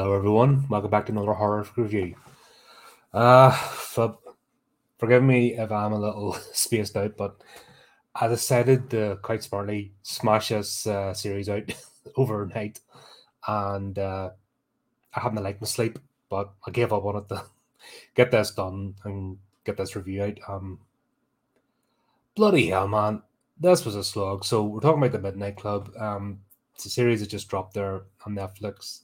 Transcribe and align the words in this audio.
Hello, 0.00 0.14
everyone. 0.14 0.66
Welcome 0.70 0.90
back 0.90 1.04
to 1.04 1.12
another 1.12 1.34
horror 1.34 1.66
review. 1.76 2.14
Uh, 3.12 3.52
so 3.74 4.18
forgive 4.96 5.22
me 5.22 5.58
if 5.58 5.70
I'm 5.70 5.92
a 5.92 6.00
little 6.00 6.32
spaced 6.54 6.96
out, 6.96 7.18
but 7.18 7.42
I 8.14 8.26
decided 8.26 8.88
to 8.90 9.18
quite 9.20 9.42
smartly 9.42 9.92
smash 10.00 10.48
this 10.48 10.86
uh, 10.86 11.12
series 11.12 11.50
out 11.50 11.70
overnight, 12.16 12.80
and 13.46 13.98
uh, 13.98 14.30
I 15.12 15.20
haven't 15.20 15.44
liked 15.44 15.60
my 15.60 15.66
sleep, 15.66 15.98
but 16.30 16.50
I 16.66 16.70
gave 16.70 16.94
up 16.94 17.04
on 17.04 17.16
it 17.16 17.28
to 17.28 17.44
get 18.14 18.30
this 18.30 18.52
done 18.52 18.94
and 19.04 19.36
get 19.64 19.76
this 19.76 19.96
review 19.96 20.22
out. 20.22 20.38
Um, 20.48 20.78
bloody 22.34 22.68
hell, 22.68 22.88
man, 22.88 23.20
this 23.60 23.84
was 23.84 23.96
a 23.96 24.02
slog. 24.02 24.46
So 24.46 24.62
we're 24.64 24.80
talking 24.80 25.02
about 25.02 25.12
the 25.12 25.18
Midnight 25.18 25.58
Club. 25.58 25.90
Um, 25.98 26.40
it's 26.74 26.86
a 26.86 26.88
series 26.88 27.20
that 27.20 27.28
just 27.28 27.50
dropped 27.50 27.74
there 27.74 28.04
on 28.24 28.34
Netflix 28.34 29.00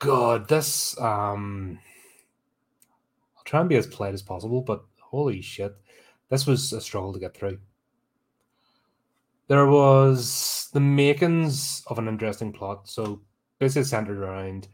God, 0.00 0.48
this 0.48 0.98
um 0.98 1.78
I'll 3.36 3.44
try 3.44 3.60
and 3.60 3.68
be 3.68 3.76
as 3.76 3.86
polite 3.86 4.14
as 4.14 4.22
possible, 4.22 4.62
but 4.62 4.82
holy 4.98 5.42
shit, 5.42 5.76
this 6.30 6.46
was 6.46 6.72
a 6.72 6.80
struggle 6.80 7.12
to 7.12 7.20
get 7.20 7.36
through. 7.36 7.58
There 9.48 9.66
was 9.66 10.70
the 10.72 10.80
makings 10.80 11.82
of 11.88 11.98
an 11.98 12.08
interesting 12.08 12.50
plot. 12.50 12.88
So 12.88 13.20
basically 13.58 13.84
centered 13.84 14.18
around 14.18 14.68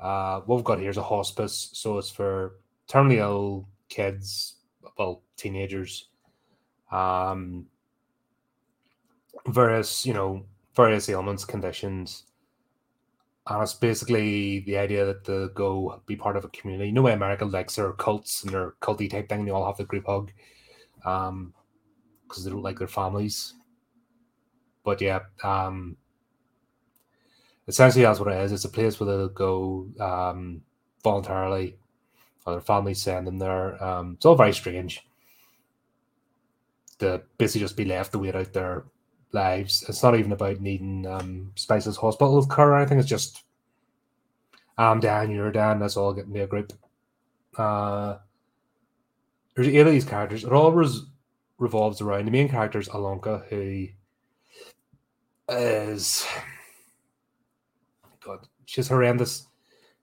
uh 0.00 0.40
what 0.40 0.56
we've 0.56 0.64
got 0.64 0.80
here 0.80 0.90
is 0.90 0.96
a 0.96 1.02
hospice, 1.02 1.70
so 1.74 1.98
it's 1.98 2.10
for 2.10 2.56
terminally 2.88 3.18
ill 3.18 3.68
kids, 3.90 4.56
well, 4.96 5.22
teenagers, 5.36 6.08
um 6.90 7.66
various, 9.46 10.06
you 10.06 10.14
know, 10.14 10.46
various 10.74 11.10
ailments, 11.10 11.44
conditions 11.44 12.24
and 13.48 13.62
it's 13.62 13.74
basically 13.74 14.60
the 14.60 14.76
idea 14.76 15.06
that 15.06 15.24
they 15.24 15.46
go 15.54 16.02
be 16.06 16.16
part 16.16 16.36
of 16.36 16.44
a 16.44 16.48
community. 16.48 16.88
You 16.88 16.94
know, 16.94 17.06
America 17.08 17.44
likes 17.44 17.76
their 17.76 17.92
cults 17.92 18.44
and 18.44 18.52
their 18.52 18.74
culty 18.82 19.08
type 19.10 19.28
thing. 19.28 19.40
And 19.40 19.48
they 19.48 19.52
all 19.52 19.66
have 19.66 19.78
the 19.78 19.84
group 19.84 20.06
hug, 20.06 20.30
um, 21.04 21.54
because 22.26 22.44
they 22.44 22.50
don't 22.50 22.62
like 22.62 22.78
their 22.78 22.88
families. 22.88 23.54
But 24.84 25.00
yeah, 25.00 25.20
um, 25.42 25.96
essentially 27.66 28.04
that's 28.04 28.20
what 28.20 28.32
it 28.32 28.40
is. 28.42 28.52
It's 28.52 28.64
a 28.64 28.70
place 28.70 29.00
where 29.00 29.06
they'll 29.06 29.28
go 29.28 29.88
um 30.00 30.62
voluntarily, 31.02 31.78
or 32.44 32.54
their 32.54 32.60
families 32.60 33.00
send 33.00 33.26
them 33.26 33.38
there. 33.38 33.82
Um, 33.82 34.14
it's 34.16 34.26
all 34.26 34.34
very 34.34 34.52
strange. 34.52 35.06
To 36.98 37.22
basically 37.38 37.60
just 37.60 37.76
be 37.76 37.84
left 37.84 38.12
to 38.12 38.18
wait 38.18 38.34
out 38.34 38.52
their 38.52 38.84
lives. 39.32 39.84
It's 39.88 40.02
not 40.02 40.18
even 40.18 40.32
about 40.32 40.60
needing 40.60 41.06
um, 41.06 41.52
Spice's 41.54 41.96
hospital 41.96 42.44
care 42.46 42.70
or 42.70 42.76
anything. 42.78 42.98
It's 42.98 43.08
just 43.08 43.44
I'm 44.78 45.00
Dan, 45.00 45.30
you're 45.32 45.50
Dan. 45.50 45.80
Let's 45.80 45.96
all 45.96 46.12
get 46.14 46.26
into 46.26 46.44
a 46.44 46.46
group. 46.46 46.72
Uh, 47.56 48.18
there's 49.54 49.68
eight 49.68 49.78
of 49.78 49.92
these 49.92 50.04
characters. 50.04 50.44
It 50.44 50.52
all 50.52 50.72
res- 50.72 51.02
revolves 51.58 52.00
around 52.00 52.26
the 52.26 52.30
main 52.30 52.48
character 52.48 52.78
is 52.78 52.88
Ilonka, 52.88 53.48
who 53.48 53.88
is 55.48 56.24
God. 58.24 58.46
She's 58.66 58.88
horrendous. 58.88 59.48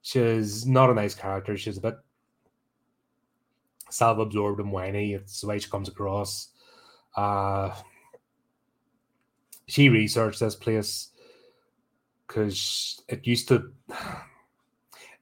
She's 0.01 0.65
not 0.65 0.89
a 0.89 0.93
nice 0.93 1.15
character. 1.15 1.55
She's 1.55 1.77
a 1.77 1.81
bit 1.81 1.95
self-absorbed 3.89 4.59
and 4.59 4.71
whiny. 4.73 5.13
It's 5.13 5.39
the 5.39 5.47
way 5.47 5.59
she 5.59 5.69
comes 5.69 5.87
across. 5.87 6.49
Uh, 7.15 7.73
she 9.67 9.89
researched 9.89 10.39
this 10.39 10.55
place 10.55 11.09
because 12.27 13.01
it 13.07 13.25
used 13.27 13.47
to. 13.49 13.71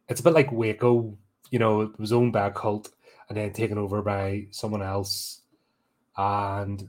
It's 0.09 0.19
a 0.19 0.23
bit 0.23 0.33
like 0.33 0.51
Waco, 0.51 1.17
you 1.49 1.59
know, 1.59 1.79
it 1.79 1.97
was 1.97 2.11
owned 2.11 2.33
by 2.33 2.47
a 2.47 2.51
cult 2.51 2.89
and 3.29 3.37
then 3.37 3.53
taken 3.53 3.77
over 3.77 4.01
by 4.01 4.47
someone 4.51 4.81
else. 4.81 5.41
And 6.17 6.87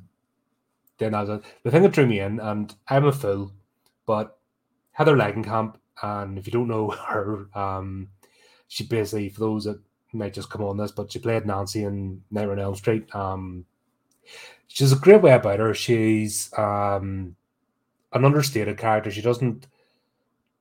then 0.98 1.14
I 1.14 1.22
was 1.22 1.40
the 1.62 1.70
thing 1.70 1.82
that 1.82 1.92
drew 1.92 2.06
me 2.06 2.18
in, 2.20 2.40
and 2.40 2.74
I'm 2.88 3.06
a 3.06 3.12
fool, 3.12 3.52
but 4.04 4.36
Heather 4.92 5.16
Langenkamp, 5.16 5.76
and 6.02 6.38
if 6.38 6.46
you 6.46 6.52
don't 6.52 6.68
know 6.68 6.90
her, 7.08 7.48
um, 7.54 8.08
she 8.68 8.84
basically, 8.84 9.28
for 9.28 9.40
those 9.40 9.64
that 9.64 9.80
might 10.12 10.34
just 10.34 10.50
come 10.50 10.62
on 10.62 10.76
this, 10.76 10.92
but 10.92 11.12
she 11.12 11.18
played 11.18 11.46
Nancy 11.46 11.84
in 11.84 12.22
Nightmare 12.30 12.52
on 12.52 12.58
Elm 12.60 12.74
Street. 12.74 13.14
Um, 13.14 13.64
she's 14.68 14.92
a 14.92 14.96
great 14.96 15.22
way 15.22 15.32
about 15.32 15.58
her. 15.58 15.74
She's 15.74 16.52
um, 16.56 17.36
an 18.14 18.24
understated 18.24 18.78
character. 18.78 19.10
She 19.10 19.22
doesn't 19.22 19.66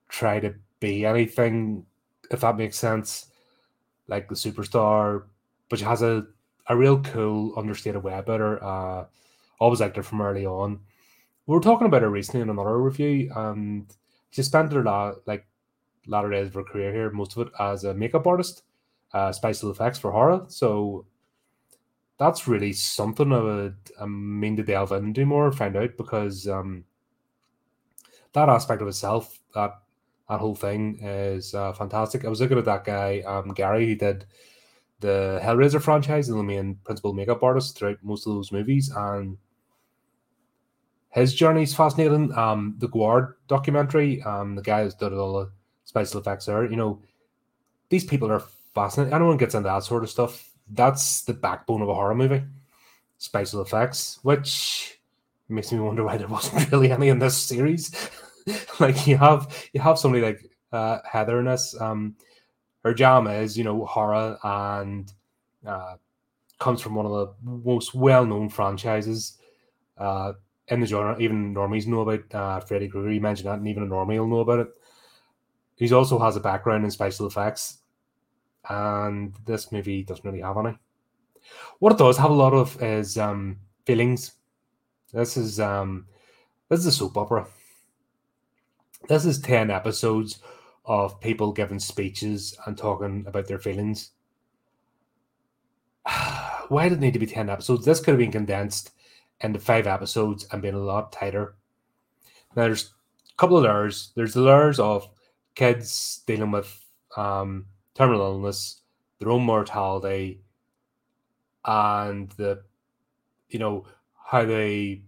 try 0.10 0.40
to 0.40 0.56
be 0.80 1.06
anything, 1.06 1.86
if 2.32 2.42
that 2.42 2.58
makes 2.58 2.78
sense, 2.78 3.28
like 4.08 4.28
the 4.30 4.36
superstar, 4.36 5.24
but 5.70 5.80
she 5.80 5.86
has 5.86 6.02
a, 6.02 6.26
a 6.68 6.78
real 6.78 7.02
cool, 7.02 7.54
understated 7.58 8.04
way 8.04 8.14
about 8.18 8.40
her. 8.40 8.64
Uh, 8.64 9.06
always 9.60 9.80
liked 9.80 9.96
her 9.96 10.04
from 10.04 10.22
early 10.22 10.46
on. 10.46 10.80
We 11.48 11.56
were 11.56 11.62
talking 11.62 11.88
about 11.88 12.02
her 12.02 12.10
recently 12.10 12.42
in 12.42 12.50
another 12.50 12.82
review, 12.82 13.32
and 13.36 13.86
she 14.32 14.44
spent 14.44 14.74
her 14.74 14.84
la- 14.84 15.14
like 15.26 15.46
latter 16.08 16.30
days 16.30 16.48
of 16.48 16.54
her 16.56 16.64
career 16.64 16.92
here, 16.94 17.12
most 17.12 17.36
of 17.38 17.48
it 17.48 17.54
as 17.60 17.84
a 17.84 17.94
makeup 17.94 18.28
artist, 18.28 18.64
uh, 19.14 19.32
special 19.32 19.72
effects 19.72 20.00
for 20.00 20.12
horror. 20.12 20.46
So 20.48 21.06
that's 22.18 22.48
really 22.48 22.74
something 22.74 23.32
I 23.32 23.40
would 23.42 23.76
I 24.00 24.06
mean 24.06 24.56
to 24.58 24.64
delve 24.64 24.92
into 24.92 25.26
more, 25.26 25.52
find 25.52 25.76
out 25.76 25.98
because 25.98 26.48
um, 26.48 26.86
that 28.34 28.50
aspect 28.50 28.82
of 28.82 28.88
itself, 28.88 29.40
that 29.56 29.72
that 30.30 30.40
whole 30.40 30.56
thing 30.56 31.00
is 31.02 31.54
uh, 31.54 31.74
fantastic. 31.74 32.26
I 32.26 32.30
was 32.30 32.42
looking 32.42 32.58
at 32.58 32.66
that 32.66 32.86
guy, 32.86 33.22
um, 33.22 33.54
Gary, 33.54 33.88
He 33.88 33.96
did 33.96 34.26
the 35.00 35.40
Hellraiser 35.44 35.82
franchise 35.82 36.30
and 36.30 36.40
the 36.40 36.44
main 36.44 36.76
principal 36.86 37.14
makeup 37.14 37.44
artist 37.44 37.78
throughout 37.78 37.98
most 38.04 38.26
of 38.26 38.34
those 38.34 38.52
movies, 38.52 38.90
and 38.96 39.38
his 41.10 41.36
journey 41.36 41.64
is 41.64 41.76
fascinating. 41.76 42.34
Um, 42.34 42.76
the 42.80 42.88
Guard 42.88 43.36
documentary, 43.48 44.22
um, 44.24 44.56
the 44.56 44.62
guy 44.62 44.84
who's 44.84 44.96
done 44.96 45.14
all 45.14 45.34
the 45.34 45.52
special 45.84 46.22
effects 46.22 46.46
there, 46.46 46.70
you 46.70 46.78
know, 46.78 47.02
these 47.90 48.06
people 48.06 48.32
are 48.32 48.44
fascinating. 48.74 49.14
Anyone 49.14 49.38
gets 49.38 49.54
into 49.54 49.68
that 49.68 49.84
sort 49.84 50.04
of 50.04 50.10
stuff. 50.10 50.50
That's 50.72 51.22
the 51.24 51.34
backbone 51.34 51.82
of 51.82 51.90
a 51.90 51.94
horror 51.94 52.16
movie, 52.16 52.44
special 53.18 53.62
effects, 53.62 54.20
which 54.24 55.00
makes 55.54 55.72
me 55.72 55.80
wonder 55.80 56.04
why 56.04 56.18
there 56.18 56.28
wasn't 56.28 56.72
really 56.72 56.92
any 56.92 57.10
in 57.10 57.20
this 57.20 57.38
series. 57.38 57.92
like 58.80 59.08
you 59.08 59.18
have 59.18 59.70
you 59.74 59.80
have 59.80 60.00
somebody 60.00 60.24
like 60.24 60.50
uh, 60.72 61.00
Heather 61.10 61.40
in 61.40 61.46
this. 61.46 61.80
Um, 61.80 62.16
her 62.84 62.94
jam 62.94 63.28
is 63.28 63.58
you 63.58 63.64
know 63.64 63.86
horror 63.86 64.38
and 64.44 65.12
uh, 65.66 65.96
comes 66.60 66.82
from 66.82 66.96
one 66.96 67.06
of 67.06 67.12
the 67.12 67.34
most 67.44 67.94
well 67.94 68.26
known 68.26 68.50
franchises 68.50 69.38
uh, 69.98 70.34
in 70.68 70.80
the 70.80 70.88
genre. 70.88 71.20
Even 71.20 71.54
normies 71.54 71.88
know 71.88 72.02
about 72.02 72.36
uh, 72.36 72.60
Freddy 72.60 72.88
Krueger. 72.88 73.12
You 73.12 73.22
mentioned 73.22 73.50
that, 73.50 73.60
and 73.60 73.68
even 73.68 73.84
a 73.84 73.88
normie 73.88 74.20
will 74.20 74.28
know 74.28 74.40
about 74.40 74.60
it. 74.60 74.68
He 75.76 75.92
also 75.92 76.20
has 76.20 76.36
a 76.36 76.40
background 76.40 76.86
in 76.86 76.92
special 76.92 77.28
effects, 77.28 77.80
and 78.70 79.34
this 79.46 79.72
movie 79.72 80.04
doesn't 80.04 80.24
really 80.24 80.42
have 80.42 80.58
any. 80.58 80.78
What 81.80 81.94
it 81.94 81.98
does 82.00 82.18
have 82.18 82.32
a 82.32 82.34
lot 82.34 82.54
of 82.54 82.82
is 82.82 83.18
um, 83.18 83.58
feelings. 83.86 84.34
This 85.14 85.38
is 85.38 85.60
um, 85.60 86.08
this 86.70 86.80
is 86.80 86.88
a 86.88 86.92
soap 86.92 87.18
opera. 87.18 87.48
This 89.08 89.26
is 89.26 89.40
10 89.40 89.70
episodes 89.70 90.40
of 90.86 91.20
people 91.20 91.52
giving 91.52 91.80
speeches 91.80 92.58
and 92.66 92.78
talking 92.78 93.26
about 93.28 93.48
their 93.48 93.60
feelings. 93.60 94.12
Why 96.70 96.90
did 96.90 96.98
it 96.98 97.02
need 97.02 97.14
to 97.14 97.20
be 97.20 97.28
10 97.28 97.50
episodes? 97.50 97.86
This 97.86 98.00
could 98.00 98.14
have 98.14 98.20
been 98.20 98.32
condensed 98.32 98.92
into 99.42 99.60
five 99.60 99.88
episodes 99.88 100.48
and 100.52 100.62
been 100.62 100.74
a 100.74 100.80
lot 100.80 101.12
tighter. 101.12 101.56
Now, 102.56 102.64
there's 102.64 102.94
a 103.30 103.36
couple 103.36 103.58
of 103.58 103.64
layers. 103.64 104.12
There's 104.16 104.34
the 104.34 104.42
layers 104.42 104.80
of 104.80 105.10
kids 105.54 106.22
dealing 106.26 106.52
with 106.52 106.84
um, 107.18 107.66
terminal 107.94 108.22
illness, 108.22 108.82
their 109.20 109.30
own 109.30 109.44
mortality, 109.44 110.42
and 111.66 112.30
the, 112.32 112.64
you 113.50 113.60
know, 113.60 113.86
how 114.24 114.46
they 114.46 115.04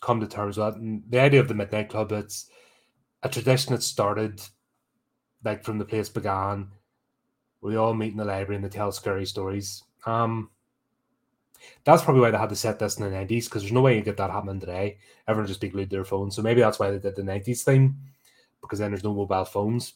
come 0.00 0.20
to 0.20 0.26
terms 0.26 0.56
with 0.56 0.74
that. 0.74 0.80
And 0.80 1.02
the 1.08 1.20
idea 1.20 1.40
of 1.40 1.48
the 1.48 1.54
Midnight 1.54 1.90
Club, 1.90 2.12
it's 2.12 2.50
a 3.22 3.28
tradition 3.28 3.74
that 3.74 3.82
started 3.82 4.40
like 5.44 5.64
from 5.64 5.78
the 5.78 5.84
place 5.84 6.08
began. 6.08 6.68
We 7.60 7.76
all 7.76 7.94
meet 7.94 8.12
in 8.12 8.16
the 8.16 8.24
library 8.24 8.56
and 8.56 8.64
they 8.64 8.70
tell 8.70 8.92
scary 8.92 9.26
stories. 9.26 9.82
Um, 10.06 10.50
that's 11.84 12.02
probably 12.02 12.22
why 12.22 12.30
they 12.30 12.38
had 12.38 12.48
to 12.48 12.56
set 12.56 12.78
this 12.78 12.98
in 12.98 13.04
the 13.04 13.14
90s 13.14 13.44
because 13.44 13.62
there's 13.62 13.72
no 13.72 13.82
way 13.82 13.96
you 13.96 14.02
get 14.02 14.16
that 14.16 14.30
happening 14.30 14.60
today. 14.60 14.96
Everyone 15.28 15.46
just 15.46 15.60
be 15.60 15.68
glued 15.68 15.90
to 15.90 15.96
their 15.96 16.04
phone. 16.04 16.30
So 16.30 16.40
maybe 16.40 16.62
that's 16.62 16.78
why 16.78 16.90
they 16.90 16.98
did 16.98 17.16
the 17.16 17.22
90s 17.22 17.62
theme 17.62 17.96
because 18.62 18.78
then 18.78 18.90
there's 18.90 19.04
no 19.04 19.12
mobile 19.12 19.44
phones, 19.44 19.94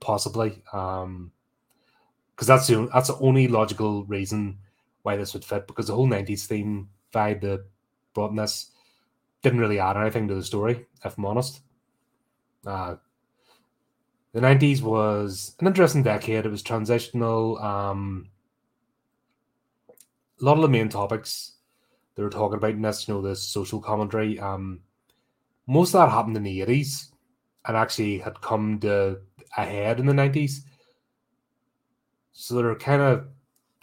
possibly. 0.00 0.62
Um, 0.72 1.32
because 2.34 2.48
that's 2.48 2.66
the 2.66 2.88
that's 2.92 3.08
the 3.08 3.18
only 3.18 3.46
logical 3.46 4.04
reason 4.06 4.58
why 5.02 5.16
this 5.16 5.34
would 5.34 5.44
fit 5.44 5.68
because 5.68 5.86
the 5.86 5.94
whole 5.94 6.08
90s 6.08 6.46
theme 6.46 6.88
vibe 7.14 7.40
that 7.42 7.64
brought 8.12 8.34
this 8.36 8.70
didn't 9.42 9.60
really 9.60 9.78
add 9.78 9.96
anything 9.96 10.26
to 10.26 10.34
the 10.34 10.42
story, 10.42 10.86
if 11.04 11.16
I'm 11.18 11.26
honest. 11.26 11.60
Uh, 12.66 12.96
the 14.32 14.40
90s 14.40 14.82
was 14.82 15.54
an 15.60 15.66
interesting 15.66 16.02
decade. 16.02 16.46
It 16.46 16.50
was 16.50 16.62
transitional. 16.62 17.58
Um, 17.58 18.30
a 20.40 20.44
lot 20.44 20.56
of 20.56 20.62
the 20.62 20.68
main 20.68 20.88
topics 20.88 21.52
they 22.14 22.22
were 22.22 22.30
talking 22.30 22.56
about 22.56 22.70
in 22.70 22.82
this, 22.82 23.06
you 23.06 23.14
know, 23.14 23.22
the 23.22 23.36
social 23.36 23.80
commentary. 23.80 24.40
Um, 24.40 24.80
most 25.66 25.94
of 25.94 26.00
that 26.00 26.14
happened 26.14 26.36
in 26.36 26.42
the 26.42 26.60
80s 26.60 27.10
and 27.66 27.76
actually 27.76 28.18
had 28.18 28.40
come 28.40 28.78
to 28.80 29.18
ahead 29.56 30.00
in 30.00 30.06
the 30.06 30.12
90s. 30.12 30.60
So 32.32 32.54
they're 32.54 32.74
kind 32.76 33.02
of, 33.02 33.26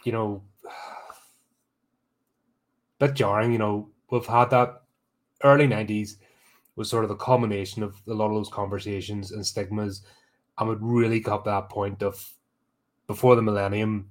you 0.04 0.12
know, 0.12 0.42
bit 3.06 3.14
jarring. 3.14 3.52
You 3.52 3.58
know, 3.58 3.90
we've 4.10 4.26
had 4.26 4.50
that 4.50 4.82
early 5.44 5.66
90s 5.66 6.16
was 6.76 6.88
sort 6.88 7.04
of 7.04 7.08
the 7.10 7.16
culmination 7.16 7.82
of 7.82 8.00
a 8.08 8.14
lot 8.14 8.28
of 8.28 8.34
those 8.34 8.48
conversations 8.48 9.32
and 9.32 9.44
stigmas. 9.44 10.02
And 10.58 10.68
would 10.68 10.82
really 10.82 11.20
got 11.20 11.44
that 11.46 11.70
point 11.70 12.02
of 12.02 12.30
before 13.06 13.36
the 13.36 13.42
millennium. 13.42 14.10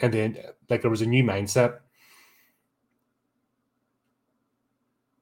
And 0.00 0.12
then, 0.12 0.38
like, 0.68 0.82
there 0.82 0.90
was 0.90 1.02
a 1.02 1.06
new 1.06 1.24
mindset 1.24 1.78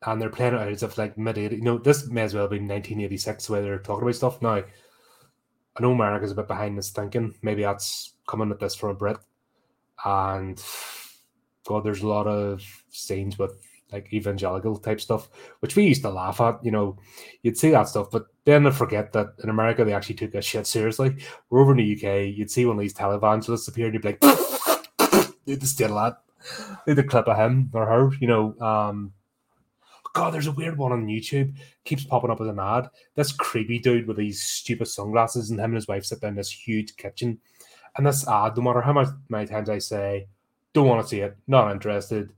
and 0.05 0.21
they're 0.21 0.31
playing 0.31 0.55
it 0.55 0.61
out 0.61 0.69
as 0.69 0.83
if 0.83 0.99
like 0.99 1.17
mid 1.17 1.37
80s. 1.37 1.53
You 1.53 1.63
know, 1.63 1.79
this 1.79 2.09
may 2.09 2.23
as 2.23 2.35
well 2.35 2.49
be 2.49 2.57
1986 2.57 3.49
where 3.49 3.63
they're 3.63 3.79
talking 3.79 4.03
about 4.03 4.15
stuff. 4.17 4.43
Now, 4.43 4.57
I 4.57 5.81
know 5.81 5.93
America's 5.93 6.33
a 6.33 6.35
bit 6.35 6.49
behind 6.49 6.77
this 6.77 6.91
thinking. 6.91 7.35
Maybe 7.43 7.63
that's 7.63 8.15
coming 8.27 8.51
at 8.51 8.61
this 8.61 8.75
from 8.75 8.91
a 8.91 8.95
Brit. 8.95 9.19
And 10.05 10.63
God, 11.67 11.85
there's 11.85 12.03
a 12.03 12.09
lot 12.09 12.26
of 12.26 12.62
scenes 12.91 13.38
with 13.38 13.55
like 13.93 14.12
evangelical 14.12 14.76
type 14.76 15.00
stuff, 15.00 15.29
which 15.61 15.76
we 15.76 15.85
used 15.85 16.03
to 16.03 16.11
laugh 16.11 16.41
at. 16.41 16.64
You 16.64 16.70
know, 16.70 16.99
you'd 17.43 17.59
see 17.59 17.70
that 17.70 17.88
stuff, 17.88 18.11
but 18.11 18.26
then 18.44 18.67
I 18.67 18.70
forget 18.70 19.12
that 19.12 19.35
in 19.43 19.50
America 19.50 19.85
they 19.85 19.93
actually 19.93 20.17
took 20.17 20.35
a 20.35 20.43
shit 20.43 20.67
seriously. 20.67 21.17
We're 21.50 21.61
over 21.61 21.73
in 21.73 21.79
the 21.79 21.94
UK, 21.94 22.37
you'd 22.37 22.50
see 22.50 22.67
one 22.67 22.76
of 22.76 22.81
these 22.81 22.94
televangelists 22.94 23.69
appear 23.69 23.87
and 23.87 23.94
you'd 23.94 24.03
be 24.03 24.09
like, 24.09 24.23
need 25.47 25.61
to 25.61 25.67
steal 25.67 25.94
that. 25.97 26.19
Need 26.87 26.99
a 26.99 27.05
clip 27.05 27.29
of 27.29 27.37
him 27.37 27.70
or 27.73 27.87
her, 27.87 28.11
you 28.20 28.26
know. 28.26 28.58
Um, 28.61 29.12
God, 30.15 30.35
there's 30.35 30.47
a 30.47 30.53
weird 30.53 30.76
one 30.76 30.93
on 30.93 31.06
YouTube. 31.06 31.56
Keeps 31.85 32.05
popping 32.05 32.31
up 32.31 32.41
as 32.41 32.49
an 32.49 32.58
ad. 32.58 32.88
This 33.15 33.32
creepy 33.32 33.79
dude 33.79 34.06
with 34.06 34.17
these 34.17 34.43
stupid 34.43 34.87
sunglasses, 34.87 35.50
and 35.50 35.58
him 35.58 35.67
and 35.67 35.76
his 35.76 35.88
wife 35.88 36.05
sit 36.05 36.20
down 36.20 36.31
in 36.31 36.37
this 36.37 36.50
huge 36.50 36.97
kitchen. 36.97 37.38
And 37.97 38.06
this 38.06 38.26
ad, 38.29 38.56
no 38.56 38.62
matter 38.62 38.81
how 38.81 38.93
much 38.93 39.08
many 39.29 39.47
times 39.47 39.70
I 39.70 39.79
say, 39.79 40.26
don't 40.73 40.87
want 40.87 41.03
to 41.03 41.09
see 41.09 41.21
it, 41.21 41.37
not 41.47 41.71
interested. 41.71 42.33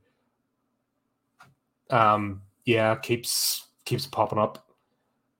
Um, 1.90 2.42
yeah, 2.64 2.96
keeps 2.96 3.68
keeps 3.84 4.06
popping 4.06 4.38
up. 4.38 4.66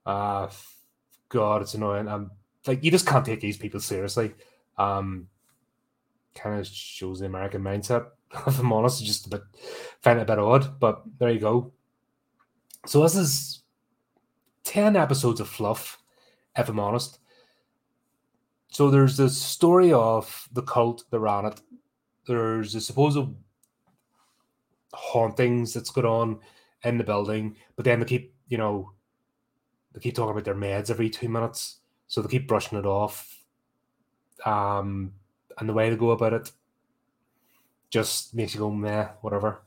Uh 0.07 0.49
God, 1.35 1.63
it's 1.63 1.75
annoying. 1.75 2.07
Um, 2.07 2.31
like 2.67 2.85
you 2.85 2.91
just 2.93 3.07
can't 3.07 3.25
take 3.25 3.41
these 3.41 3.57
people 3.57 3.81
seriously. 3.81 4.33
Um, 4.79 5.29
kind 6.35 6.61
of 6.61 6.67
shows 6.67 7.21
the 7.21 7.27
American 7.27 7.63
mindset. 7.63 8.07
If 8.47 8.59
I'm 8.59 8.73
honest, 8.73 9.01
it's 9.01 9.09
just 9.09 9.27
a 9.27 9.31
bit 9.31 9.43
find 10.01 10.19
it 10.19 10.23
a 10.23 10.25
bit 10.25 10.39
odd, 10.39 10.79
but 10.81 11.03
there 11.19 11.31
you 11.31 11.41
go. 11.41 11.73
So 12.87 13.03
this 13.03 13.17
is 13.17 13.63
10 14.65 14.97
episodes 14.97 15.41
of 15.41 15.49
fluff, 15.49 15.99
if 16.57 16.69
I'm 16.69 16.81
honest. 16.81 17.19
So 18.69 18.91
there's 18.91 19.17
the 19.17 19.31
story 19.31 19.93
of 19.93 20.49
the 20.53 20.63
cult 20.63 21.05
that 21.11 21.21
ran 21.21 21.47
it. 21.47 21.61
There's 22.27 22.75
a 22.75 22.81
supposed 22.81 23.19
hauntings 24.93 25.75
that's 25.75 25.91
going 25.91 26.07
on 26.07 26.39
in 26.85 26.99
the 26.99 27.05
building, 27.05 27.57
but 27.77 27.85
then 27.85 28.01
they 28.01 28.07
keep, 28.07 28.35
you 28.49 28.59
know, 28.59 28.93
they 29.93 30.01
keep 30.01 30.15
talking 30.15 30.33
about 30.33 30.45
their 30.45 30.55
meds 30.55 30.91
every 30.91 31.11
two 31.11 31.29
minutes. 31.29 31.79
So 32.07 32.21
they 32.23 32.29
keep 32.29 32.49
brushing 32.49 32.79
it 32.79 32.87
off. 32.87 33.45
Um, 34.45 35.13
and 35.59 35.69
the 35.69 35.73
way 35.73 35.91
to 35.91 35.97
go 35.97 36.11
about 36.11 36.33
it 36.33 36.53
just 37.91 38.35
makes 38.35 38.55
you 38.55 38.61
go, 38.61 38.71
meh, 38.71 39.09
whatever. 39.21 39.63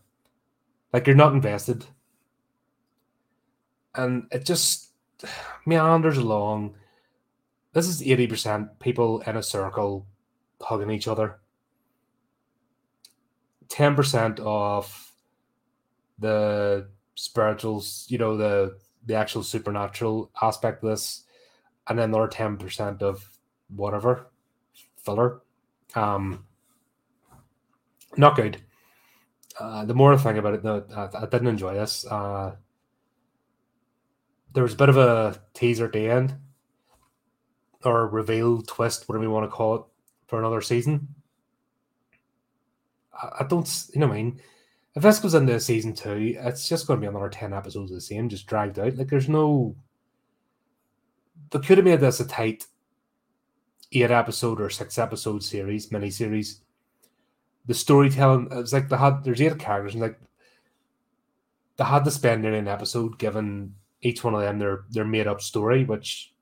Like 0.94 1.08
you're 1.08 1.16
not 1.16 1.34
invested 1.34 1.86
and 3.98 4.28
it 4.32 4.46
just 4.46 4.92
meanders 5.66 6.18
along. 6.18 6.76
This 7.74 7.88
is 7.88 8.02
80% 8.02 8.80
people 8.80 9.22
in 9.22 9.36
a 9.36 9.44
circle 9.44 10.08
hugging 10.62 10.92
each 10.92 11.08
other. 11.08 11.40
10% 13.70 14.40
of 14.40 15.12
the 16.20 16.88
spirituals, 17.16 18.06
you 18.10 18.18
know, 18.18 18.38
the 18.38 18.78
the 19.06 19.16
actual 19.16 19.42
supernatural 19.42 20.30
aspect 20.42 20.84
of 20.84 20.90
this, 20.90 21.24
and 21.88 21.98
then 21.98 22.10
another 22.10 22.28
10% 22.28 23.02
of 23.02 23.30
whatever 23.70 24.28
filler. 24.98 25.42
Um 25.96 26.46
not 28.18 28.36
good. 28.36 28.62
Uh, 29.60 29.86
the 29.86 29.94
more 29.94 30.14
I 30.14 30.18
think 30.18 30.38
about 30.38 30.54
it, 30.56 30.64
no, 30.64 30.84
I, 30.96 31.10
I 31.24 31.26
didn't 31.26 31.48
enjoy 31.48 31.74
this. 31.74 32.06
Uh, 32.06 32.56
there 34.54 34.64
was 34.64 34.74
a 34.74 34.78
bit 34.78 34.90
of 34.90 34.98
a 34.98 35.42
teaser 35.54 35.86
at 35.86 35.94
the 35.94 36.10
end 36.10 36.36
or 37.84 38.08
reveal 38.08 38.62
twist, 38.62 39.08
whatever 39.08 39.24
you 39.24 39.32
want 39.32 39.50
to 39.50 39.56
call 39.56 39.76
it, 39.76 39.82
for 40.28 40.40
another 40.40 40.62
season. 40.62 41.08
I, 43.22 43.44
don't, 43.44 43.68
you 43.94 44.00
know, 44.00 44.08
what 44.08 44.14
I 44.16 44.18
mean, 44.18 44.42
if 44.96 45.04
this 45.04 45.20
goes 45.20 45.34
into 45.34 45.60
season 45.60 45.94
two, 45.94 46.36
it's 46.40 46.68
just 46.68 46.88
going 46.88 47.00
to 47.00 47.02
be 47.02 47.08
another 47.08 47.30
ten 47.30 47.54
episodes 47.54 47.92
of 47.92 47.96
the 47.96 48.02
same, 48.02 48.30
just 48.30 48.48
dragged 48.48 48.80
out. 48.80 48.96
Like, 48.96 49.10
there's 49.10 49.30
no. 49.30 49.76
They 51.52 51.60
could 51.60 51.78
have 51.78 51.86
made 51.86 52.00
this 52.00 52.20
a 52.20 52.28
tight 52.28 52.66
eight 53.92 54.12
episode 54.12 54.60
or 54.60 54.70
six 54.70 54.98
episode 54.98 55.44
series, 55.44 55.92
mini 55.92 56.10
series. 56.10 56.62
The 57.68 57.74
storytelling, 57.74 58.48
it's 58.52 58.74
like 58.74 58.90
they 58.90 58.98
had 58.98 59.24
there's 59.24 59.42
eight 59.42 59.60
characters, 59.60 59.94
and 59.94 60.02
like 60.02 60.20
they 61.78 61.84
had 61.84 62.04
to 62.06 62.12
spend 62.12 62.42
nearly 62.42 62.60
an 62.60 62.68
episode 62.68 63.20
given 63.20 63.76
each 64.02 64.24
one 64.24 64.34
of 64.34 64.42
them 64.42 64.60
their 64.60 64.82
their 64.90 65.06
made 65.06 65.28
up 65.28 65.42
story, 65.42 65.84
which 65.84 66.34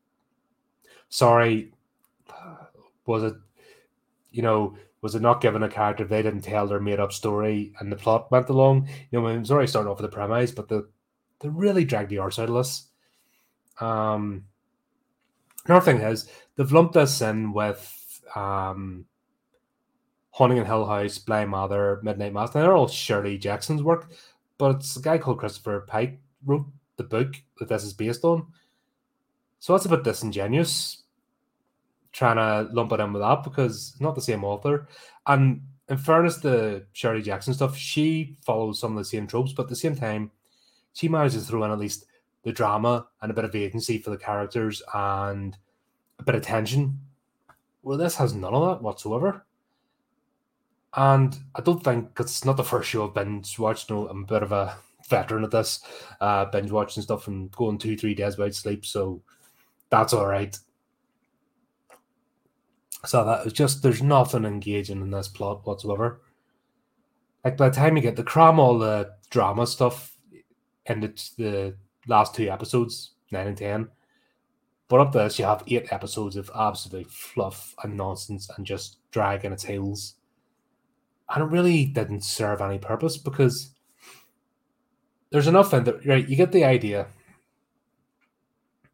sorry, 1.09 1.73
was 3.05 3.23
it 3.23 3.35
you 4.35 4.41
know, 4.41 4.77
was 5.05 5.13
it 5.13 5.21
not 5.21 5.39
given 5.39 5.61
a 5.61 5.69
character 5.69 6.03
they 6.03 6.23
didn't 6.23 6.41
tell 6.41 6.65
their 6.65 6.79
made 6.79 6.99
up 6.99 7.13
story 7.13 7.71
and 7.79 7.91
the 7.91 7.95
plot 7.95 8.31
went 8.31 8.49
along? 8.49 8.89
You 9.11 9.21
know, 9.21 9.37
was 9.37 9.51
already 9.51 9.67
starting 9.67 9.91
off 9.91 10.01
with 10.01 10.09
the 10.09 10.15
premise, 10.15 10.49
but 10.49 10.67
the 10.67 10.89
they 11.41 11.47
really 11.47 11.85
dragged 11.85 12.09
the 12.09 12.17
arse 12.17 12.39
out 12.39 12.49
of 12.49 12.55
this. 12.55 12.87
Um 13.79 14.45
another 15.67 15.85
thing 15.85 16.01
is 16.01 16.27
they've 16.55 16.71
lumped 16.71 16.95
this 16.95 17.21
in 17.21 17.53
with 17.53 18.19
um 18.35 19.05
Haunting 20.31 20.57
in 20.57 20.65
Hill 20.65 20.87
House, 20.87 21.19
Bly 21.19 21.45
Manor, 21.45 21.99
Midnight 22.01 22.33
Mass. 22.33 22.55
Now 22.55 22.63
they're 22.63 22.75
all 22.75 22.87
Shirley 22.87 23.37
Jackson's 23.37 23.83
work, 23.83 24.09
but 24.57 24.77
it's 24.77 24.97
a 24.97 25.01
guy 25.03 25.19
called 25.19 25.37
Christopher 25.37 25.85
Pike 25.87 26.19
wrote 26.43 26.65
the 26.97 27.03
book 27.03 27.35
that 27.59 27.69
this 27.69 27.83
is 27.83 27.93
based 27.93 28.23
on. 28.23 28.47
So 29.59 29.73
that's 29.73 29.85
a 29.85 29.89
bit 29.89 30.03
disingenuous 30.03 31.03
trying 32.15 32.37
to 32.37 32.73
lump 32.73 32.93
it 32.93 33.01
in 33.01 33.11
with 33.11 33.21
that 33.21 33.43
because 33.43 33.93
not 33.99 34.15
the 34.15 34.21
same 34.21 34.45
author. 34.45 34.87
And 35.27 35.61
in 35.89 35.97
fairness 35.97 36.37
to 36.37 36.83
Shirley 36.93 37.21
Jackson 37.21 37.53
stuff, 37.53 37.75
she 37.75 38.37
follows 38.41 38.79
some 38.79 38.93
of 38.93 38.97
the 38.97 39.03
same 39.03 39.27
tropes, 39.27 39.51
but 39.51 39.63
at 39.63 39.69
the 39.69 39.75
same 39.75 39.97
time, 39.97 40.31
she 40.93 41.09
manages 41.09 41.43
to 41.43 41.49
throw 41.49 41.65
in 41.65 41.71
at 41.71 41.77
least 41.77 42.05
the 42.43 42.53
drama 42.53 43.05
and 43.21 43.31
a 43.31 43.33
bit 43.33 43.43
of 43.43 43.53
agency 43.53 43.97
for 43.97 44.11
the 44.11 44.17
characters 44.17 44.81
and 44.93 45.57
a 46.17 46.23
bit 46.23 46.35
of 46.35 46.41
tension. 46.41 46.97
Well, 47.83 47.97
this 47.97 48.15
has 48.15 48.33
none 48.33 48.53
of 48.53 48.65
that 48.69 48.81
whatsoever. 48.81 49.45
And 50.95 51.37
I 51.53 51.59
don't 51.59 51.83
think 51.83 52.11
it's 52.17 52.45
not 52.45 52.55
the 52.55 52.63
first 52.63 52.89
show 52.89 53.05
I've 53.05 53.13
been 53.13 53.43
watched. 53.59 53.89
Know, 53.89 54.07
I'm 54.07 54.23
a 54.23 54.27
bit 54.27 54.41
of 54.41 54.53
a 54.53 54.77
veteran 55.09 55.43
at 55.43 55.51
this, 55.51 55.81
uh, 56.21 56.45
binge 56.45 56.71
watching 56.71 57.03
stuff 57.03 57.27
and 57.27 57.51
going 57.51 57.77
two, 57.77 57.97
three 57.97 58.15
days 58.15 58.37
without 58.37 58.55
sleep. 58.55 58.85
So 58.85 59.21
that's 59.89 60.13
all 60.13 60.25
right. 60.25 60.57
So 63.05 63.23
that 63.23 63.45
is 63.45 63.53
just 63.53 63.83
there's 63.83 64.01
nothing 64.01 64.45
engaging 64.45 65.01
in 65.01 65.11
this 65.11 65.27
plot 65.27 65.65
whatsoever. 65.65 66.21
Like 67.43 67.57
by 67.57 67.69
the 67.69 67.75
time 67.75 67.95
you 67.95 68.01
get 68.01 68.15
to 68.15 68.23
cram 68.23 68.59
all 68.59 68.79
the 68.79 69.11
drama 69.29 69.67
stuff 69.67 70.17
into 70.85 71.07
the 71.37 71.75
last 72.07 72.35
two 72.35 72.49
episodes, 72.49 73.11
nine 73.31 73.47
and 73.47 73.57
ten. 73.57 73.89
But 74.87 74.99
up 74.99 75.13
this, 75.13 75.39
you 75.39 75.45
have 75.45 75.63
eight 75.67 75.91
episodes 75.91 76.35
of 76.35 76.51
absolute 76.55 77.11
fluff 77.11 77.73
and 77.83 77.97
nonsense 77.97 78.49
and 78.55 78.65
just 78.65 78.97
dragging 79.11 79.51
its 79.51 79.65
heels. 79.65 80.15
And 81.29 81.43
it 81.43 81.47
really 81.47 81.85
didn't 81.85 82.23
serve 82.23 82.61
any 82.61 82.77
purpose 82.77 83.17
because 83.17 83.71
there's 85.31 85.47
enough 85.47 85.73
in 85.73 85.83
there, 85.83 85.99
right? 86.05 86.27
You 86.27 86.35
get 86.35 86.51
the 86.51 86.63
idea. 86.63 87.07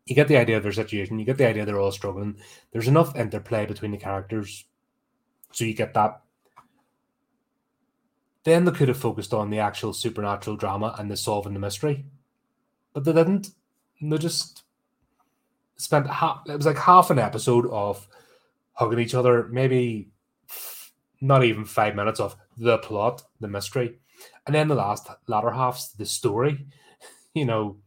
You 0.06 0.16
get 0.16 0.28
the 0.28 0.38
idea 0.38 0.58
of 0.58 0.64
their 0.64 0.72
situation. 0.72 1.20
You 1.20 1.26
get 1.26 1.38
the 1.38 1.48
idea 1.48 1.66
they're 1.66 1.80
all 1.80 1.92
struggling. 1.92 2.38
There's 2.72 2.88
enough 2.88 3.16
interplay 3.16 3.66
between 3.66 3.92
the 3.92 3.98
characters, 3.98 4.66
so 5.52 5.64
you 5.64 5.74
get 5.74 5.94
that. 5.94 6.22
Then 8.44 8.66
they 8.66 8.72
could 8.72 8.88
have 8.88 8.98
focused 8.98 9.34
on 9.34 9.52
the 9.52 9.60
actual 9.60 9.94
supernatural 9.94 10.58
drama 10.58 10.96
and 10.98 11.12
the 11.12 11.18
solving 11.18 11.54
the 11.54 11.60
mystery, 11.60 12.06
but 12.94 13.04
they 13.04 13.14
didn't. 13.14 13.50
They 14.02 14.18
just 14.18 14.64
spent 15.78 16.08
half, 16.08 16.42
it 16.48 16.56
was 16.56 16.66
like 16.66 16.78
half 16.78 17.12
an 17.12 17.20
episode 17.20 17.68
of 17.68 18.08
hugging 18.74 19.00
each 19.00 19.14
other, 19.14 19.48
maybe 19.52 20.10
not 21.22 21.44
even 21.44 21.66
five 21.66 21.96
minutes 21.96 22.20
of 22.20 22.36
the 22.58 22.80
plot, 22.80 23.22
the 23.40 23.48
mystery, 23.48 24.00
and 24.48 24.56
then 24.56 24.68
the 24.68 24.76
last 24.76 25.08
latter 25.28 25.52
half's 25.52 25.92
the 25.92 26.06
story, 26.06 26.66
you 27.34 27.46
know. 27.46 27.78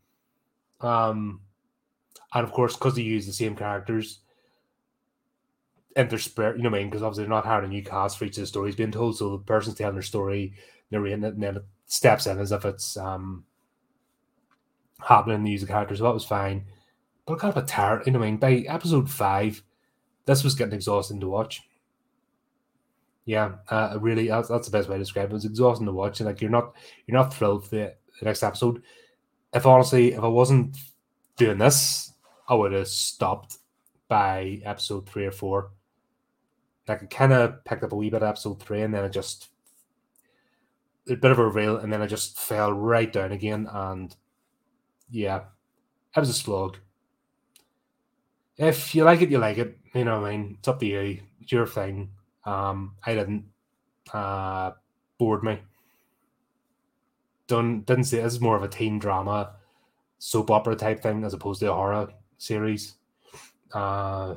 Um, 0.80 1.40
and 2.34 2.44
of 2.44 2.52
course, 2.52 2.74
because 2.74 2.94
they 2.94 3.02
use 3.02 3.26
the 3.26 3.32
same 3.32 3.56
characters, 3.56 4.20
and 5.96 6.10
they're 6.10 6.16
interspersed, 6.18 6.56
you 6.56 6.62
know 6.62 6.70
what 6.70 6.78
I 6.78 6.80
mean? 6.80 6.90
Because 6.90 7.02
obviously 7.02 7.24
they're 7.24 7.30
not 7.30 7.46
hiring 7.46 7.66
a 7.66 7.68
new 7.68 7.82
cast 7.82 8.18
for 8.18 8.24
each 8.24 8.36
of 8.36 8.42
the 8.42 8.46
stories 8.46 8.76
being 8.76 8.90
told, 8.90 9.16
so 9.16 9.30
the 9.30 9.38
person's 9.38 9.76
telling 9.76 9.94
their 9.94 10.02
story, 10.02 10.54
narrating 10.90 11.22
it, 11.24 11.34
and 11.34 11.42
then 11.42 11.56
it 11.56 11.64
steps 11.86 12.26
in 12.26 12.38
as 12.38 12.50
if 12.50 12.64
it's 12.64 12.96
um 12.96 13.44
happening 15.00 15.36
in 15.36 15.44
the 15.44 15.50
use 15.50 15.64
characters. 15.64 15.98
So 15.98 16.04
that 16.04 16.14
was 16.14 16.24
fine. 16.24 16.64
But 17.26 17.38
kind 17.38 17.56
of 17.56 17.62
a 17.62 17.66
tired, 17.66 18.06
you 18.06 18.12
know 18.12 18.18
what 18.18 18.26
I 18.26 18.30
mean? 18.30 18.38
By 18.38 18.52
episode 18.68 19.10
five, 19.10 19.62
this 20.26 20.44
was 20.44 20.54
getting 20.54 20.74
exhausting 20.74 21.20
to 21.20 21.28
watch. 21.28 21.62
Yeah, 23.26 23.52
uh, 23.70 23.96
really, 24.00 24.28
that's, 24.28 24.48
that's 24.48 24.68
the 24.68 24.76
best 24.76 24.88
way 24.88 24.96
to 24.96 25.02
describe 25.02 25.26
it. 25.26 25.30
It 25.30 25.34
was 25.34 25.44
exhausting 25.44 25.86
to 25.86 25.92
watch, 25.92 26.20
and 26.20 26.26
like 26.26 26.40
you're 26.40 26.50
not 26.50 26.74
you're 27.06 27.16
not 27.16 27.32
thrilled 27.32 27.64
for 27.64 27.76
the, 27.76 27.94
the 28.18 28.24
next 28.26 28.42
episode. 28.42 28.82
If 29.52 29.64
honestly, 29.66 30.12
if 30.12 30.20
I 30.20 30.28
wasn't 30.28 30.76
doing 31.36 31.58
this, 31.58 32.12
I 32.48 32.54
would 32.54 32.72
have 32.72 32.88
stopped 32.88 33.58
by 34.08 34.60
episode 34.64 35.08
three 35.08 35.26
or 35.26 35.30
four. 35.30 35.70
Like 36.86 37.02
I 37.02 37.06
kind 37.06 37.32
of 37.32 37.64
picked 37.64 37.82
up 37.82 37.92
a 37.92 37.96
wee 37.96 38.10
bit 38.10 38.22
of 38.22 38.28
episode 38.28 38.62
three, 38.62 38.82
and 38.82 38.92
then 38.92 39.04
it 39.04 39.10
just 39.10 39.48
a 41.08 41.16
bit 41.16 41.30
of 41.30 41.38
a 41.38 41.44
reveal, 41.44 41.78
and 41.78 41.92
then 41.92 42.02
I 42.02 42.06
just 42.06 42.38
fell 42.38 42.72
right 42.72 43.10
down 43.10 43.32
again. 43.32 43.68
And 43.72 44.14
yeah, 45.10 45.44
it 46.14 46.20
was 46.20 46.28
a 46.28 46.34
slog. 46.34 46.76
If 48.56 48.94
you 48.94 49.04
like 49.04 49.22
it, 49.22 49.30
you 49.30 49.38
like 49.38 49.58
it. 49.58 49.78
You 49.94 50.04
know 50.04 50.20
what 50.20 50.30
I 50.30 50.36
mean? 50.36 50.56
It's 50.58 50.68
up 50.68 50.80
to 50.80 50.86
you. 50.86 51.20
It's 51.40 51.52
your 51.52 51.66
thing. 51.66 52.10
Um, 52.44 52.96
I 53.04 53.14
didn't. 53.14 53.46
Uh, 54.12 54.72
bored 55.18 55.42
me. 55.42 55.60
Don't 57.46 57.84
didn't 57.84 58.04
say 58.04 58.20
this 58.20 58.34
is 58.34 58.40
more 58.40 58.56
of 58.56 58.62
a 58.62 58.68
teen 58.68 58.98
drama, 58.98 59.54
soap 60.18 60.50
opera 60.50 60.76
type 60.76 61.02
thing 61.02 61.24
as 61.24 61.34
opposed 61.34 61.60
to 61.60 61.70
a 61.70 61.74
horror 61.74 62.12
series. 62.38 62.94
Uh, 63.72 64.36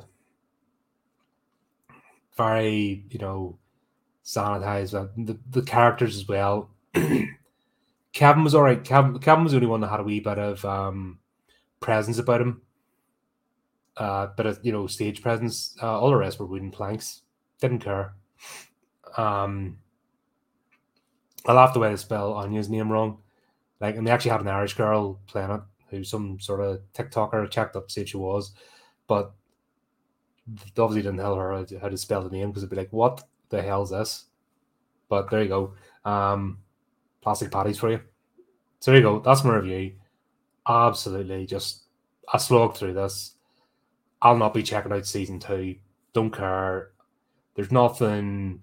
very 2.36 3.04
you 3.10 3.18
know 3.18 3.58
sanitized. 4.24 4.92
The 5.16 5.38
the 5.50 5.62
characters 5.62 6.16
as 6.16 6.26
well. 6.26 6.70
Kevin 8.12 8.44
was 8.44 8.54
all 8.54 8.62
right. 8.62 8.82
Kevin, 8.82 9.18
Kevin 9.18 9.44
was 9.44 9.52
the 9.52 9.58
only 9.58 9.68
one 9.68 9.80
that 9.82 9.88
had 9.88 10.00
a 10.00 10.04
wee 10.04 10.20
bit 10.20 10.38
of 10.38 10.64
um, 10.64 11.18
presence 11.80 12.18
about 12.18 12.40
him. 12.40 12.62
Uh, 13.96 14.28
but 14.36 14.64
you 14.64 14.72
know 14.72 14.86
stage 14.86 15.22
presence. 15.22 15.76
Uh, 15.82 15.98
all 15.98 16.10
the 16.10 16.16
rest 16.16 16.38
were 16.38 16.46
wooden 16.46 16.70
planks. 16.70 17.22
Didn't 17.60 17.80
care. 17.80 18.14
Um, 19.16 19.78
I 21.46 21.52
laughed 21.52 21.74
the 21.74 21.80
way 21.80 21.90
they 21.90 21.96
spell 21.96 22.34
Anya's 22.34 22.68
name 22.68 22.90
wrong. 22.90 23.18
Like, 23.80 23.96
and 23.96 24.06
they 24.06 24.10
actually 24.10 24.32
had 24.32 24.40
an 24.40 24.48
Irish 24.48 24.74
girl 24.74 25.20
playing 25.26 25.50
it 25.50 25.60
who's 25.90 26.10
some 26.10 26.38
sort 26.40 26.60
of 26.60 26.80
TikToker. 26.94 27.50
Checked 27.50 27.76
up 27.76 27.88
to 27.88 27.92
see 27.92 28.02
if 28.02 28.08
she 28.10 28.16
was, 28.16 28.52
but 29.06 29.32
obviously 30.78 31.02
didn't 31.02 31.18
tell 31.18 31.36
her 31.36 31.64
how 31.80 31.88
to 31.88 31.96
spell 31.96 32.22
the 32.22 32.30
name 32.30 32.48
because 32.48 32.62
it'd 32.62 32.70
be 32.70 32.76
like, 32.76 32.92
what 32.92 33.22
the 33.50 33.62
hell 33.62 33.82
is 33.82 33.90
this? 33.90 34.24
But 35.08 35.30
there 35.30 35.42
you 35.42 35.48
go. 35.48 35.74
Um, 36.04 36.58
plastic 37.20 37.50
Paddies 37.50 37.78
for 37.78 37.90
you. 37.90 38.00
So 38.80 38.90
there 38.90 39.00
you 39.00 39.06
go. 39.06 39.20
That's 39.20 39.44
my 39.44 39.56
review. 39.56 39.94
Absolutely, 40.68 41.46
just 41.46 41.84
I 42.32 42.38
slogged 42.38 42.76
through 42.76 42.94
this. 42.94 43.34
I'll 44.20 44.36
not 44.36 44.54
be 44.54 44.62
checking 44.62 44.92
out 44.92 45.06
season 45.06 45.38
two. 45.38 45.76
Don't 46.12 46.30
care. 46.30 46.90
There's 47.54 47.72
nothing 47.72 48.62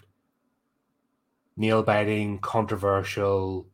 nail 1.56 1.82
biting, 1.82 2.38
controversial. 2.38 3.66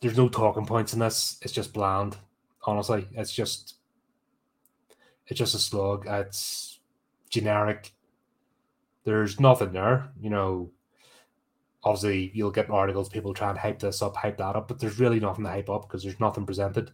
There's 0.00 0.16
no 0.16 0.28
talking 0.28 0.66
points 0.66 0.92
in 0.92 0.98
this. 0.98 1.38
It's 1.42 1.52
just 1.52 1.72
bland. 1.72 2.16
Honestly, 2.64 3.06
it's 3.12 3.32
just 3.32 3.76
it's 5.26 5.38
just 5.38 5.54
a 5.54 5.58
slog. 5.58 6.06
It's 6.06 6.78
generic. 7.30 7.92
There's 9.04 9.40
nothing 9.40 9.72
there. 9.72 10.10
You 10.20 10.30
know, 10.30 10.70
obviously 11.82 12.32
you'll 12.34 12.50
get 12.50 12.70
articles, 12.70 13.08
people 13.08 13.32
try 13.32 13.50
and 13.50 13.58
hype 13.58 13.78
this 13.78 14.02
up, 14.02 14.16
hype 14.16 14.38
that 14.38 14.56
up, 14.56 14.68
but 14.68 14.80
there's 14.80 14.98
really 14.98 15.20
nothing 15.20 15.44
to 15.44 15.50
hype 15.50 15.70
up 15.70 15.82
because 15.82 16.02
there's 16.02 16.20
nothing 16.20 16.44
presented. 16.44 16.92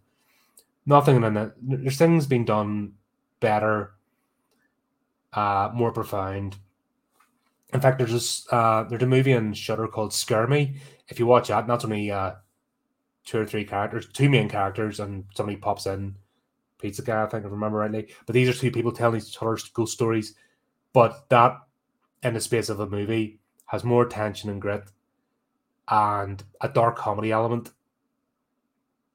Nothing 0.85 1.23
in 1.23 1.37
it. 1.37 1.53
There's 1.63 1.97
things 1.97 2.27
being 2.27 2.45
done 2.45 2.93
better 3.41 3.95
uh, 5.33 5.71
more 5.73 5.93
profound. 5.93 6.57
In 7.73 7.81
fact, 7.81 7.99
there's 7.99 8.13
this 8.13 8.47
uh, 8.53 8.85
there's 8.85 9.03
a 9.03 9.07
movie 9.07 9.33
in 9.33 9.55
Shudder 9.55 9.89
called 9.89 10.13
Scare 10.13 10.47
Me. 10.47 10.77
If 11.09 11.19
you 11.19 11.27
watch 11.27 11.49
that, 11.49 11.67
not 11.67 11.85
only 11.85 12.11
uh, 12.11 12.33
two 13.25 13.39
or 13.39 13.47
three 13.47 13.65
characters, 13.65 14.09
two 14.13 14.29
main 14.29 14.49
characters, 14.49 15.01
and 15.01 15.25
somebody 15.35 15.57
pops 15.57 15.87
in, 15.87 16.17
Pizza 16.79 17.03
Guy, 17.03 17.23
I 17.23 17.27
think 17.27 17.45
I 17.45 17.49
remember 17.49 17.79
rightly. 17.79 18.13
But 18.27 18.35
these 18.35 18.49
are 18.49 18.59
two 18.59 18.73
people 18.73 18.93
telling 18.93 19.21
each 19.21 19.39
other 19.41 19.57
ghost 19.73 19.93
stories. 19.93 20.35
But 20.93 21.29
that, 21.31 21.59
in 22.23 22.35
the 22.35 22.41
space 22.41 22.69
of 22.69 22.81
a 22.81 22.89
movie, 22.89 23.39
has 23.67 23.85
more 23.85 24.05
tension 24.05 24.51
and 24.51 24.61
grit, 24.61 24.91
and 25.89 26.43
a 26.61 26.69
dark 26.69 26.97
comedy 26.97 27.31
element 27.31 27.71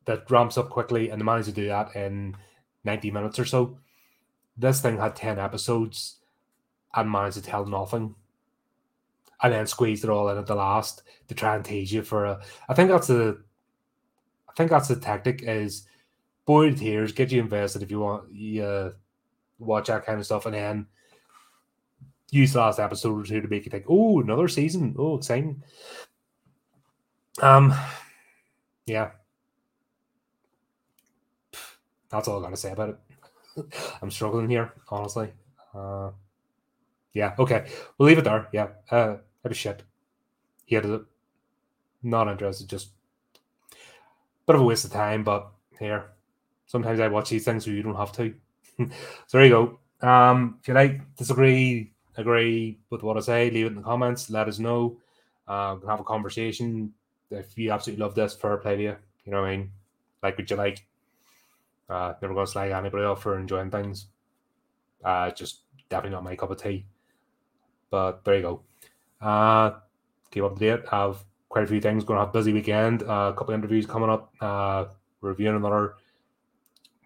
that 0.05 0.31
ramps 0.31 0.57
up 0.57 0.69
quickly, 0.69 1.09
and 1.09 1.19
they 1.19 1.25
manage 1.25 1.45
to 1.45 1.51
do 1.51 1.67
that 1.67 1.95
in 1.95 2.35
ninety 2.83 3.11
minutes 3.11 3.37
or 3.37 3.45
so. 3.45 3.77
This 4.57 4.81
thing 4.81 4.97
had 4.97 5.15
10 5.15 5.37
episodes 5.37 6.17
and 6.95 7.11
managed 7.11 7.37
to 7.37 7.43
tell 7.43 7.65
nothing. 7.65 8.15
And 9.43 9.53
then 9.53 9.67
squeezed 9.67 10.03
it 10.03 10.09
all 10.09 10.29
in 10.29 10.37
at 10.37 10.47
the 10.47 10.55
last 10.55 11.03
to 11.27 11.35
try 11.35 11.55
and 11.55 11.63
tease 11.63 11.91
you 11.91 12.01
for 12.01 12.25
a. 12.25 12.41
I 12.67 12.73
think 12.73 12.89
that's 12.89 13.05
the. 13.07 13.43
Think 14.57 14.71
that's 14.71 14.87
the 14.87 14.95
tactic 14.95 15.43
is 15.43 15.87
bore 16.47 16.65
to 16.65 16.73
tears, 16.73 17.11
get 17.11 17.31
you 17.31 17.39
invested 17.39 17.83
if 17.83 17.91
you 17.91 17.99
want 17.99 18.33
you 18.33 18.63
uh, 18.63 18.91
watch 19.59 19.85
that 19.85 20.03
kind 20.03 20.19
of 20.19 20.25
stuff, 20.25 20.47
and 20.47 20.55
then 20.55 20.87
use 22.31 22.53
the 22.53 22.59
last 22.59 22.79
episode 22.79 23.21
or 23.21 23.23
two 23.23 23.39
to 23.39 23.47
make 23.47 23.65
you 23.65 23.69
think, 23.69 23.85
oh, 23.87 24.19
another 24.19 24.47
season. 24.47 24.95
Oh, 24.97 25.15
exciting. 25.15 25.61
Um, 27.39 27.71
yeah. 28.87 29.11
That's 32.09 32.27
all 32.27 32.39
I 32.39 32.41
got 32.41 32.49
to 32.49 32.57
say 32.57 32.71
about 32.71 32.89
it. 32.89 33.67
I'm 34.01 34.09
struggling 34.09 34.49
here, 34.49 34.73
honestly. 34.89 35.31
Uh, 35.71 36.09
yeah, 37.13 37.35
okay. 37.37 37.69
We'll 37.97 38.07
leave 38.07 38.17
it 38.17 38.23
there. 38.23 38.47
Yeah. 38.51 38.69
Uh, 38.89 39.17
that 39.43 39.49
was 39.49 39.57
shit. 39.57 39.83
He 40.65 40.73
had 40.75 40.85
it. 40.85 41.01
Not 42.03 42.27
interested. 42.27 42.67
Just 42.67 42.89
bit 44.47 44.55
of 44.55 44.61
a 44.61 44.63
waste 44.63 44.85
of 44.85 44.91
time, 44.91 45.23
but 45.23 45.51
here. 45.77 46.11
Sometimes 46.65 46.99
I 46.99 47.07
watch 47.07 47.29
these 47.29 47.45
things 47.45 47.65
so 47.65 47.71
you 47.71 47.83
don't 47.83 47.95
have 47.95 48.11
to. 48.13 48.33
so 48.79 49.37
there 49.37 49.45
you 49.45 49.77
go. 50.01 50.07
Um, 50.07 50.57
if 50.61 50.67
you 50.67 50.73
like, 50.73 51.15
disagree, 51.15 51.91
agree 52.17 52.79
with 52.89 53.03
what 53.03 53.17
I 53.17 53.19
say, 53.21 53.51
leave 53.51 53.65
it 53.65 53.69
in 53.69 53.75
the 53.75 53.81
comments. 53.81 54.29
Let 54.29 54.47
us 54.47 54.59
know. 54.59 54.97
Uh, 55.47 55.73
we 55.75 55.81
can 55.81 55.89
have 55.89 55.99
a 55.99 56.03
conversation. 56.03 56.93
If 57.29 57.57
you 57.57 57.71
absolutely 57.71 58.03
love 58.03 58.15
this, 58.15 58.35
fair 58.35 58.57
play 58.57 58.77
to 58.77 58.83
you. 58.83 58.95
You 59.25 59.31
know 59.31 59.41
what 59.41 59.49
I 59.49 59.57
mean? 59.57 59.71
Like 60.23 60.37
what 60.37 60.49
you 60.49 60.55
like. 60.55 60.85
Uh, 61.89 62.13
never 62.21 62.33
going 62.33 62.45
to 62.45 62.51
slag 62.51 62.71
anybody 62.71 63.05
off 63.05 63.21
for 63.21 63.39
enjoying 63.39 63.71
things. 63.71 64.07
Uh, 65.03 65.31
just 65.31 65.61
definitely 65.89 66.15
not 66.15 66.23
my 66.23 66.35
cup 66.35 66.51
of 66.51 66.61
tea. 66.61 66.85
But 67.89 68.23
there 68.25 68.35
you 68.35 68.41
go. 68.41 68.61
Uh, 69.21 69.71
keep 70.31 70.43
up 70.43 70.57
to 70.57 70.59
date. 70.59 70.87
Have 70.89 71.23
quite 71.49 71.63
a 71.63 71.67
few 71.67 71.81
things 71.81 72.03
going 72.03 72.19
to 72.19 72.25
have 72.25 72.33
busy 72.33 72.53
weekend. 72.53 73.03
Uh, 73.03 73.31
a 73.31 73.35
couple 73.37 73.53
of 73.53 73.59
interviews 73.59 73.85
coming 73.85 74.09
up. 74.09 74.33
Uh, 74.41 74.85
reviewing 75.21 75.55
another 75.55 75.95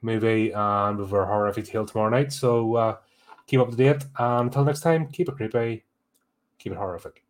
movie 0.02 0.52
and 0.52 0.98
with 0.98 1.14
our 1.14 1.26
horrific 1.26 1.66
tale 1.66 1.86
tomorrow 1.86 2.10
night. 2.10 2.34
So 2.34 2.76
uh, 2.76 2.98
keep 3.48 3.60
up 3.60 3.70
to 3.70 3.76
date. 3.76 4.04
And 4.18 4.48
until 4.48 4.66
next 4.66 4.82
time, 4.82 5.08
keep 5.08 5.30
it 5.30 5.36
creepy, 5.36 5.84
keep 6.58 6.74
it 6.74 6.78
horrific. 6.78 7.24